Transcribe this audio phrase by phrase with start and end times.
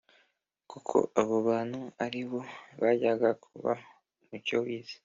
[0.71, 2.41] kuko abo bantu ari bo
[2.81, 3.71] bajyaga kuba
[4.23, 4.97] umucyo w’isi